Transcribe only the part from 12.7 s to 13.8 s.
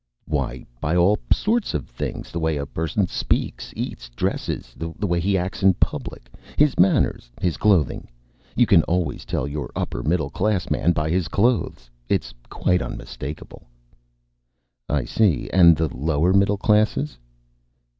unmistakable."